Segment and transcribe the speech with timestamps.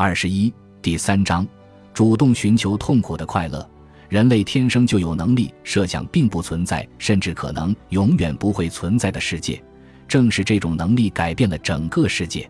[0.00, 1.44] 二十一第三章，
[1.92, 3.68] 主动寻求痛苦的快乐。
[4.08, 9.60] 人类天生就有能力设想并不存在，甚至可能永远不会存在的世界。
[10.06, 12.48] 正是这种能力改变了整个世界。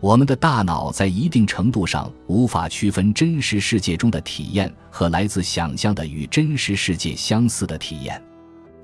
[0.00, 8.18] 我们的大脑在一定程度上无法区分真实世界中的体验和来自想象的与真实世界相似的体验。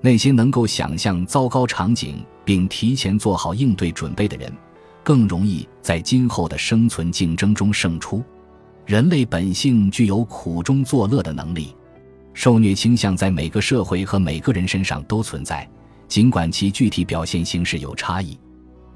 [0.02, 4.52] 那些能够想象糟糕场景并提前做好应对准备的人，
[5.05, 8.25] 更容易在今后的生存竞争中胜出。
[8.86, 11.77] 人类本性具有苦中作乐的能力，
[12.32, 15.68] 受虐倾向在每个社会和每个人身上都存在，
[16.08, 18.39] 尽管其具体表现形式有差异。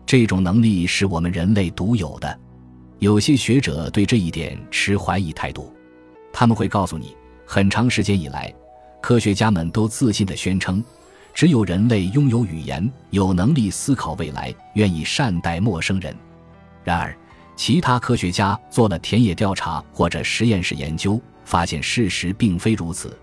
[0.04, 2.38] 这种能力是我们人类独有的，
[2.98, 5.72] 有些学者对这一点持怀疑态度。
[6.32, 7.14] 他们会告诉你，
[7.46, 8.52] 很长时间以来，
[9.02, 10.82] 科学家们都自信地宣称，
[11.38, 16.12] 只有人类拥有语言，有能力思考未来，愿意善待陌生人。
[16.82, 17.16] 然而，
[17.54, 23.16] 其他科学家做了田野调查或者实验室研究，发现事实并非如此。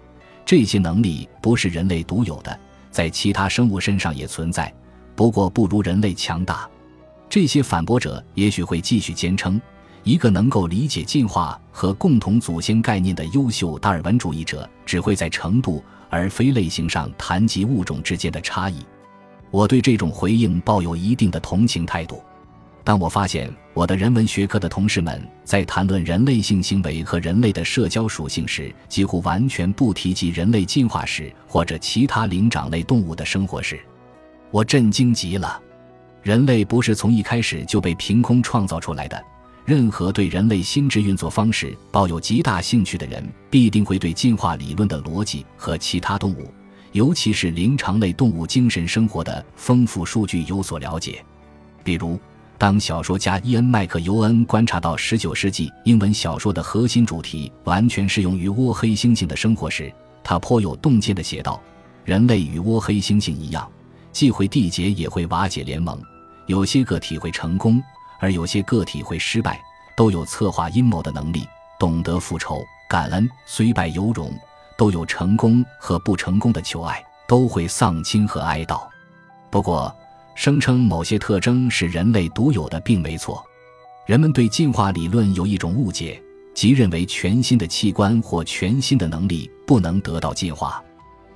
[0.46, 2.58] 这些能力不是人类独有的，
[2.90, 4.74] 在其他生物身上也存在，
[5.14, 6.66] 不过不如人类强大。
[7.30, 9.60] 这些反驳者也许会继续坚称，
[10.04, 15.84] 一个能够理解进化和共同祖先概念的优秀达尔文主义者只会在程度
[16.16, 18.78] 而非类型上谈及物种之间的差异。
[19.52, 22.24] 我对这种回应抱有一定的同情态度。
[22.84, 33.80] 当我发现我的人文学科的同事们在谈论人类性行为和人类的社交属性时，几乎完全不提及人类进化史或者其他灵长类动物的生活时，
[34.52, 35.62] 我震惊极了。
[36.22, 39.22] 人类不是从一开始就被凭空创造出来的。
[39.66, 46.54] 任何对人类心智运作方式抱有极大兴趣的人，必定会对进化理论的逻辑和其他动物，
[46.92, 51.26] 尤其是灵长类动物精神生活的丰富数据有所了解。
[51.84, 52.20] 比如，
[52.60, 59.92] 当小说家伊恩·麦克尤恩观察到19世纪英文小说的核心主题完全适用于倭黑猩猩的生活时，
[60.24, 61.60] 他颇有洞见地写道
[62.06, 63.68] ：“人类与倭黑猩猩一样，
[64.12, 66.00] 既会缔结也会瓦解联盟。”
[66.46, 67.82] 有些个体会成功，
[68.26, 69.62] 而有些个体会失败，
[69.96, 71.48] 都有策划阴谋的能力，
[71.78, 74.34] 懂得复仇、感恩，虽败犹荣，
[74.76, 78.82] 都有成功和不成功的求爱，都会丧亲和哀悼。
[79.52, 79.96] 不过，
[80.34, 83.46] 声称某些特征是人类独有的，并没错。
[84.08, 86.20] 人们对进化理论有一种误解，
[86.56, 90.84] 即认为全新的器官或全新的能力不能得到进化。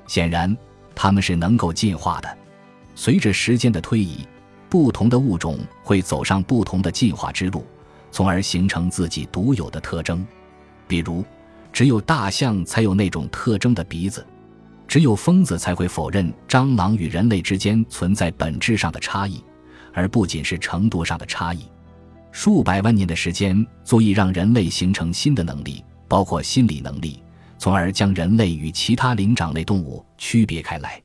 [0.08, 0.58] 显然，
[0.96, 2.38] 他们是能够进化的。
[2.96, 4.28] 随着时间的推移。
[4.70, 7.66] 不同的物种会走上不同的进化之路，
[8.12, 10.26] 从而形成自己独有的特征。
[10.88, 11.24] 比如，
[11.74, 14.22] 只有大象才有那种特征的鼻子；
[14.88, 19.44] 只有疯子才会否认蟑螂与人类之间存在本质上的差异，
[19.94, 21.64] 而不仅是程度上的差异。
[22.32, 27.24] 数百万年的时间足以让人类形成新的能力，包括心理能力，
[27.58, 31.02] 从而将人类与其他灵长类动物区别开来。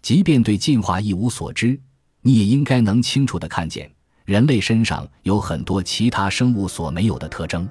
[0.00, 1.78] 即便对进化一无所知。
[2.22, 3.90] 你也应该能清楚地看见，
[4.24, 7.68] 人类身上有很多其他生物所没有的特征。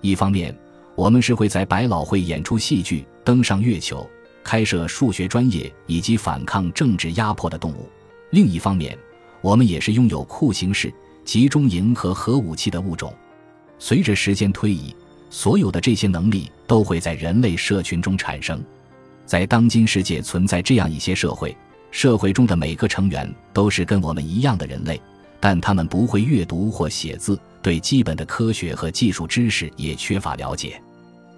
[0.00, 0.56] 一方面，
[0.96, 4.08] 我们是会在百老汇演出戏剧、登上月球、
[4.42, 7.88] 开设数学专业以及反抗政治压迫的动物；
[8.30, 8.98] 另一方面，
[9.40, 10.92] 我们也是拥有酷刑室、
[11.24, 13.14] 集中营和核武器的物种。
[13.78, 14.94] 随着时间推移，
[15.30, 18.62] 所有的这些能力都会在人类社群中产生。
[19.24, 21.56] 在当今世界，存在这样一些社会。
[21.90, 25.00] 社会中的每个成员都是跟我们一样的人类，
[25.40, 30.80] 但他们不会阅读或写字，对基本的科学和技术知识也缺乏了解。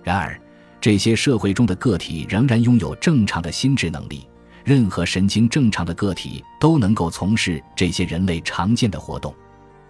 [0.02, 0.40] 然而，
[0.80, 4.26] 这些社会中的个体仍然拥有正常的心智能力，
[4.64, 9.34] 任何神经正常的个体都能够从事这些人类常见的活动。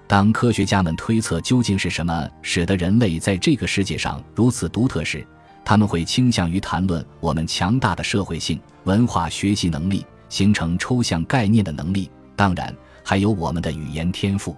[0.07, 5.27] 当科学家们推测究竟是什么使得人类在这个世界上如此独特时，
[5.65, 10.05] 他们会倾向于谈论我们强大的社会性、文化学习能力。
[10.29, 12.75] 形成抽象概念的能力，当然
[13.05, 14.57] 还有我们的语言天赋。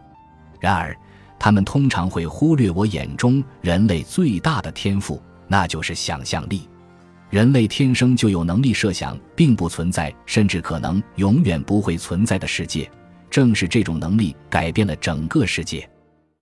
[0.58, 0.96] 然而，
[1.38, 6.68] 他们通常会忽略我眼中人类最大的天赋，那就是想象力。
[7.30, 12.90] 人类天生就有能力设想并不存在，甚至可能永远不会存在的世界。
[13.30, 15.88] 正是这种能力改变了整个世界。